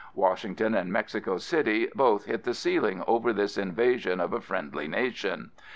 [0.15, 5.51] Washington and Mexico City both hit the ceiling over this invasion of a friendly nation.